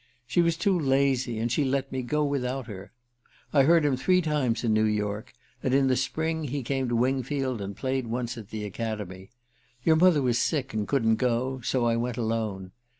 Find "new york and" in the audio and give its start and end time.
4.73-5.75